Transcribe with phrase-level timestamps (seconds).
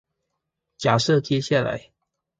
[0.79, 1.91] 假設接下來